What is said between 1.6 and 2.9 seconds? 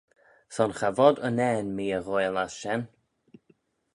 mee y ghoaill ass shen.